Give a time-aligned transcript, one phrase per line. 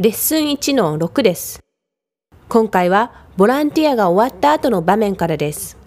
[0.00, 1.64] レッスン1の6です。
[2.50, 5.78] 今回はボランティアが終わった後の場面からです。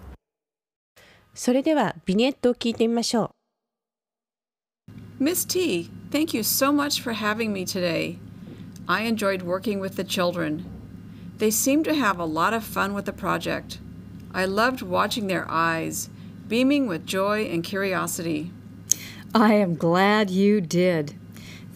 [1.32, 3.30] それではビニエットを聞いてみましょ
[5.20, 5.22] う。
[5.22, 8.18] Miss T, thank you so much for having me today.
[8.88, 10.64] I enjoyed working with the children.
[11.38, 13.78] They seemed to have a lot of fun with the project.
[14.34, 16.10] I loved watching their eyes,
[16.48, 18.50] beaming with joy and curiosity.
[19.32, 21.14] I am glad you did.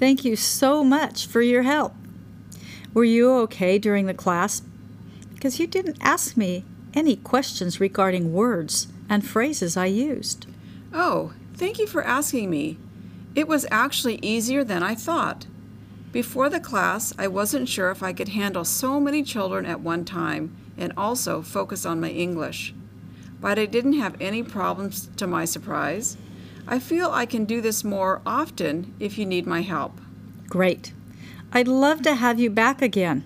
[0.00, 1.93] Thank you so much for your help.
[2.93, 4.61] Were you okay during the class?
[5.34, 10.47] Because you didn't ask me any questions regarding words and phrases I used.
[10.94, 12.77] Oh, thank you for asking me.
[13.35, 15.45] It was actually easier than I thought.
[16.11, 20.03] Before the class, I wasn't sure if I could handle so many children at one
[20.03, 22.73] time and also focus on my English.
[23.39, 26.17] But I didn't have any problems to my surprise.
[26.67, 30.02] I feel I can do this more often if you need my help.
[30.47, 30.94] Great.
[31.52, 33.24] I'd love to have you back again.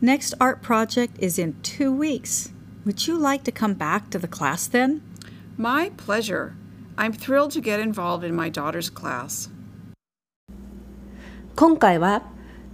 [0.00, 2.50] Next art project is in two weeks.
[2.84, 5.02] Would you like to come back to the class then?
[5.56, 6.54] My pleasure.
[6.96, 9.48] I'm thrilled to get involved in my daughter's class.
[11.56, 12.22] 今回は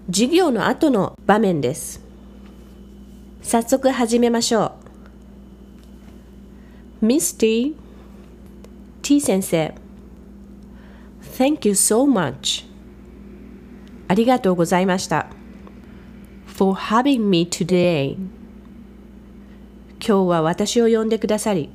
[0.07, 2.01] 授業の後の場面です。
[3.43, 4.77] 早速始めましょ
[7.03, 7.05] う。
[7.07, 7.77] Miss T,
[9.03, 9.75] T 先生
[11.37, 12.65] Thank you so much
[14.12, 15.28] ありがとうございました。
[16.46, 18.26] For having me today 今
[20.00, 21.70] 日は私を呼んでくださり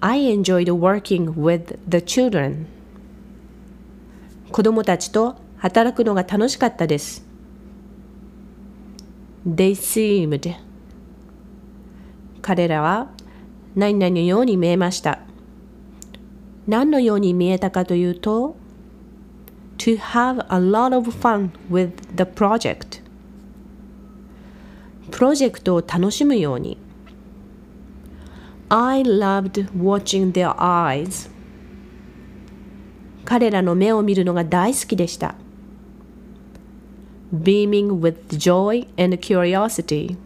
[0.00, 2.66] I enjoyed working with the children
[4.50, 7.24] 子供たちと働くのが楽しかったです。
[9.46, 10.56] They seemed
[12.42, 13.12] 彼らは
[13.76, 15.20] 何々のように見えました。
[16.66, 18.56] 何のように見えたかというと
[19.78, 23.02] to have a lot of fun with the project
[25.10, 26.76] プロジェクトを楽しむように
[28.68, 31.30] I loved watching their eyes
[33.24, 35.34] 彼らの目を見るのが大好きでした
[37.32, 40.16] beaming with joy and curiosity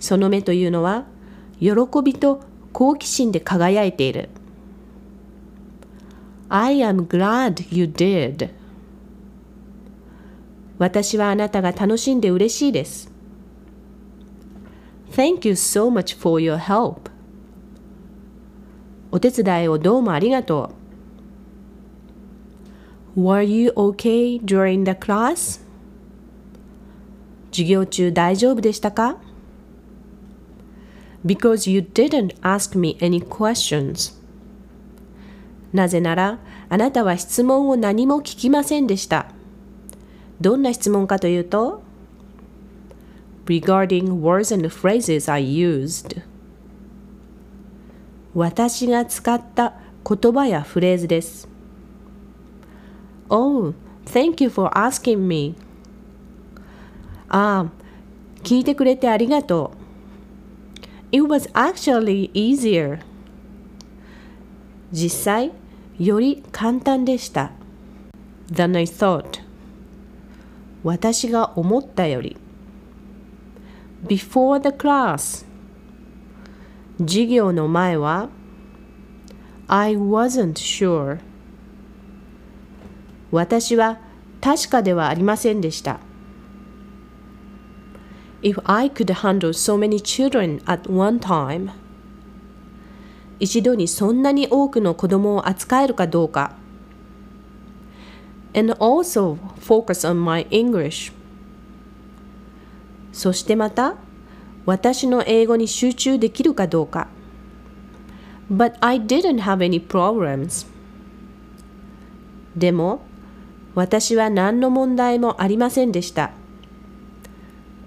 [0.00, 1.06] その目というのは
[1.60, 1.70] 喜
[2.04, 2.40] びと
[2.72, 4.28] 好奇心で輝いている
[6.50, 8.50] I am glad you did.
[10.78, 13.12] 私はあなたが楽しんで嬉しいです。
[15.10, 17.10] Thank you so much for your help.
[19.10, 20.70] お手伝いをどうもありがと
[23.16, 23.20] う。
[23.20, 25.60] Were you okay during the class?
[27.50, 29.18] 授業中大丈夫でしたか
[31.24, 34.17] Because you didn't ask me any questions.
[35.72, 39.26] なぜなら、あなたは質問を何も聞きませんでした。
[40.40, 41.82] どんな質問かというと、
[43.46, 46.22] regarding words and phrases I used
[48.34, 49.74] 私が使った
[50.06, 51.48] 言葉やフレーズです。
[53.30, 53.74] Oh,
[54.04, 55.54] thank you for asking me.
[57.28, 57.72] ああ、
[58.42, 59.72] 聞いてくれてありがと
[61.12, 61.16] う。
[61.16, 63.00] It was actually easier.
[64.92, 65.52] 実際、
[65.98, 67.52] より簡単でした。
[68.50, 69.42] than I thought
[70.82, 72.36] 私が思ったより
[74.06, 75.44] before the class
[76.98, 78.28] 授業の前は
[79.66, 81.20] I wasn't sure
[83.30, 83.98] 私は
[84.40, 86.00] 確かではありませんでした
[88.40, 91.70] If I could handle so many children at one time
[93.40, 96.52] 一度にそんなに多くの子供を扱えるかどうか。
[98.54, 101.12] And also focus on my English.
[103.12, 103.96] そしてまた、
[104.66, 107.08] 私の英語に集中できるかどうか。
[108.50, 110.66] But I didn't have any problems.
[112.56, 113.02] でも、
[113.74, 116.32] 私は何の問題もありませんでした。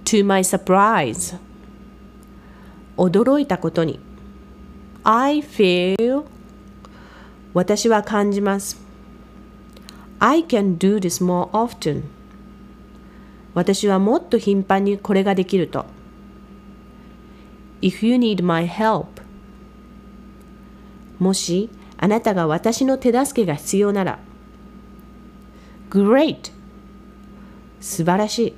[0.06, 1.38] To my surprise.
[2.98, 4.11] 驚いたことに。
[5.03, 6.25] I feel
[7.53, 8.80] 私は感じます。
[10.19, 12.03] I can do this more often
[13.53, 15.86] 私はもっと頻繁にこれができると。
[17.81, 19.07] If you need my help
[21.18, 24.19] もしあなたが私の手助けが必要なら
[25.89, 26.51] Great
[27.80, 28.53] 素晴らしい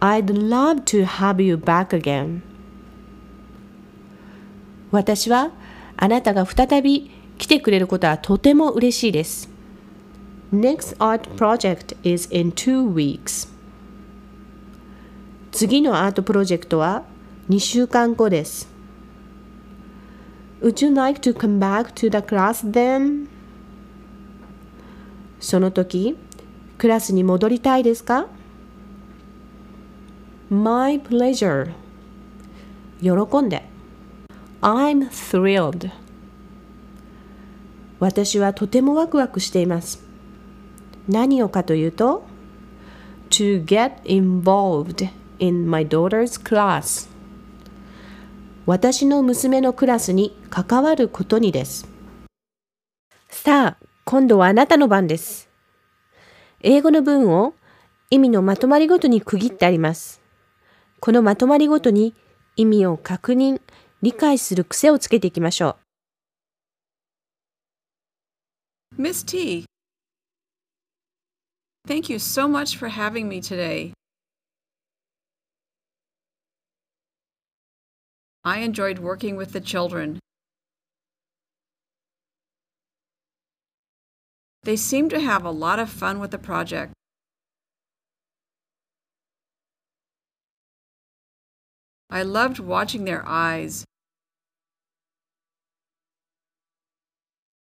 [0.00, 2.47] I'd love to have you back again
[4.90, 5.50] 私は
[5.96, 9.48] あなたが再び来てくれることはとても嬉しいです。
[10.52, 13.48] Next art project is in two weeks.
[15.52, 17.04] 次のアートプロジェクトは
[17.50, 18.68] 2週間後です。
[20.62, 23.28] Would you like to come back to the class then?
[25.38, 26.16] その時、
[26.78, 28.26] クラスに戻りたいですか
[30.50, 31.72] ?My pleasure.
[33.00, 33.67] 喜んで。
[34.60, 35.90] I'm thrilled.
[38.00, 40.02] 私はとてもワクワクしています。
[41.08, 42.24] 何をかというと
[43.30, 45.08] To get involved
[45.38, 47.08] in my daughter's class
[48.66, 51.88] 私の娘のクラスに関わることにです。
[53.30, 55.48] さあ、今度はあなたの番です。
[56.60, 57.54] 英語の文を
[58.10, 60.20] 意味のまとまりごとに区切ってあります。
[61.00, 62.14] このまとまりごとに
[62.56, 63.60] 意味を確認、
[64.01, 65.77] 理解する癖をつけていきましょ
[68.97, 69.01] う。
[69.01, 69.65] Miss T,
[71.87, 73.93] thank you so much for having me today.
[78.43, 80.19] I enjoyed working with the children.
[84.63, 86.93] They seem to have a lot of fun with the project.
[92.10, 93.84] I loved watching their eyes,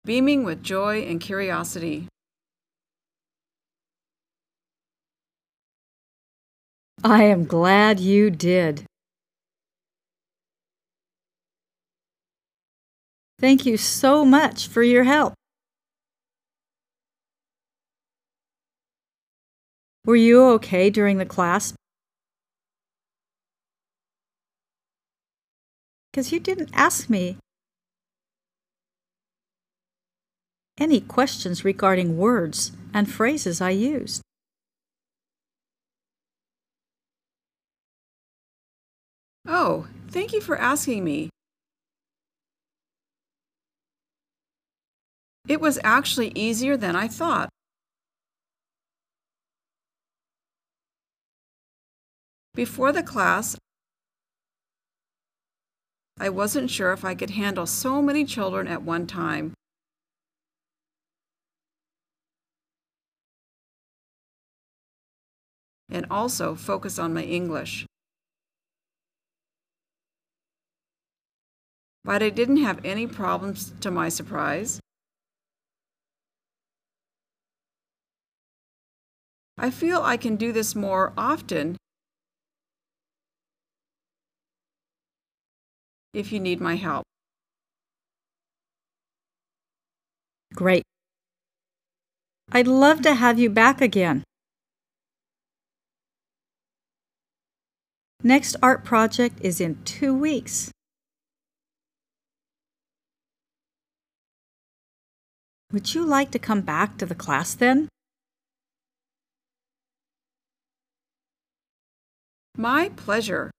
[0.04, 2.08] beaming with joy and curiosity.
[7.04, 8.84] I am glad you did.
[13.38, 15.34] Thank you so much for your help.
[20.04, 21.74] Were you okay during the class?
[26.12, 27.36] Because you didn't ask me
[30.78, 34.22] any questions regarding words and phrases I used.
[39.46, 41.30] Oh, thank you for asking me.
[45.48, 47.48] It was actually easier than I thought.
[52.54, 53.56] Before the class,
[56.22, 59.54] I wasn't sure if I could handle so many children at one time.
[65.88, 67.86] And also focus on my English.
[72.04, 74.78] But I didn't have any problems to my surprise.
[79.56, 81.78] I feel I can do this more often
[86.12, 87.04] if you need my help.
[90.54, 90.82] Great.
[92.52, 94.24] I'd love to have you back again.
[98.22, 100.70] Next art project is in two weeks.
[105.72, 107.88] Would you like to come back to the class then?
[112.56, 113.52] My pleasure.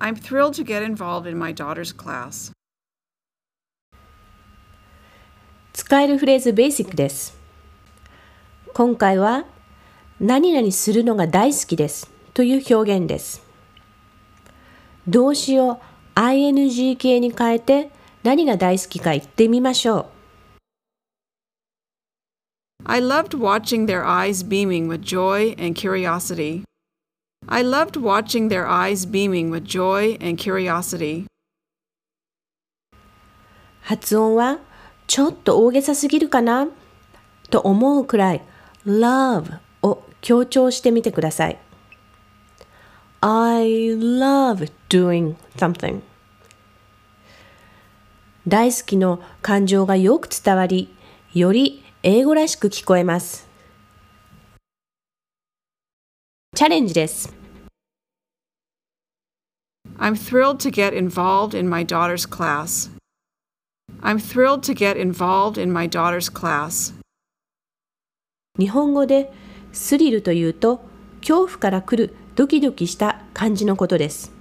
[0.00, 2.52] I'm thrilled to get involved in my daughter's class.
[5.72, 7.38] 使えるフレーズベーシックです。
[8.74, 9.44] 今回は
[10.20, 13.42] 何々するのが大好きですという表現です。
[15.06, 15.80] 動詞を
[16.14, 17.90] ing 形に変えて
[18.22, 20.06] 何が大好きか言ってみましょう。
[22.84, 26.64] I loved watching their eyes beaming with joy and curiosity.
[27.49, 31.25] I loved watching their eyes beaming with joy and curiosity.
[33.81, 34.59] 発音は
[35.07, 36.67] ちょっと大げさすぎるかな
[37.49, 38.41] と思うくらい
[38.85, 41.57] love を強調してみてください。
[43.21, 46.01] I love doing something
[48.45, 50.93] 大好きの感情がよく伝わり、
[51.33, 53.47] より英語らしく聞こえます。
[56.55, 57.36] チャレンジです。
[59.99, 62.89] I'm thrilled to get involved in my daughter's class.
[64.01, 66.93] I'm thrilled to get involved in my daughter's class.
[68.59, 69.31] 日本語で
[69.71, 70.81] スリルというと
[71.21, 74.31] 恐怖から来るドキドキした感じのことです。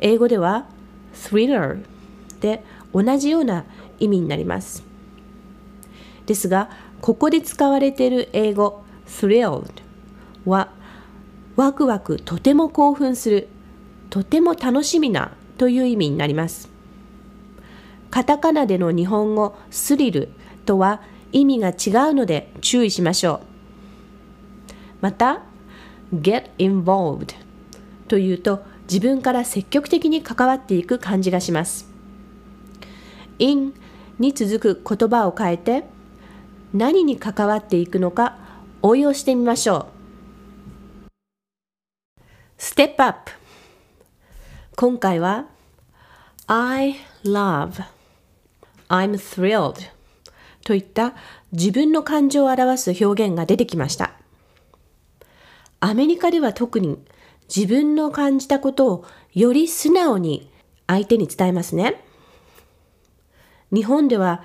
[0.00, 0.66] 英語では
[1.14, 1.82] thriller
[2.40, 3.64] で同じような
[3.98, 4.84] 意味になります。
[6.26, 6.68] ですが、
[7.00, 9.70] ここで使われている英語 thrilled
[10.44, 10.72] は
[11.56, 13.48] ワクワクとても興奮する
[14.10, 16.68] とても楽しみなという意味になります。
[18.10, 20.28] カタカナでの日本語スリル
[20.64, 21.00] とは
[21.32, 23.40] 意味が違うので注意しましょう。
[25.00, 25.42] また、
[26.14, 27.34] get involved
[28.08, 31.88] というと自分から積極的に関わっていく感じがします。
[33.38, 33.74] in
[34.18, 35.84] に続く言葉を変えて
[36.72, 38.38] 何に関わっていくのか
[38.82, 39.95] 応用してみましょう。
[42.58, 43.30] Step up
[44.76, 45.46] 今回は
[46.46, 47.82] I love
[48.88, 49.90] I'm thrilled
[50.64, 51.14] といった
[51.52, 54.14] 自分の感情を表す表現が出てきました。
[55.80, 56.98] アメリカでは特に
[57.54, 60.50] 自分の感じたことをより素直に
[60.86, 62.02] 相手に伝えますね。
[63.70, 64.42] 日本では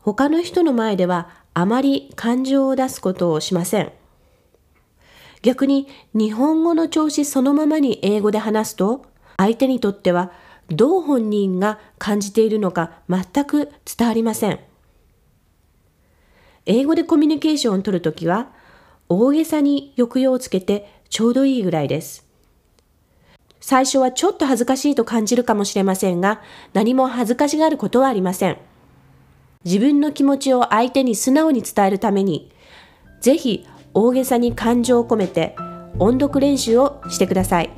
[0.00, 3.92] 他の人の前ではあまり感情を出すことをしません。
[5.42, 9.06] 逆に日本語の調子そのままに英語で話すと
[9.36, 10.32] 相手にとっては
[10.68, 14.60] どう本人が感じているのか全く伝わりません。
[16.66, 18.48] 英語でコミュニケーションを取るときは
[19.08, 22.30] 大げさに抑揚をつけてちょうどいいぐらいです。
[23.60, 26.40] 最初はちょっと恥ずかしいと感じるかもしれませんが、
[26.72, 28.56] 何も恥ずかしがることはありません。
[29.64, 32.50] 自分の気持ちを相手に素直に伝えるために、
[33.20, 35.56] ぜひ大げさに感情を込めて
[35.98, 37.70] 音読練習をしてください。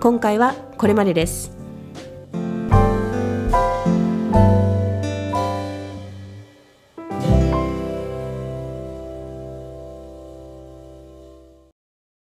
[0.00, 1.57] 今回はこれまでです。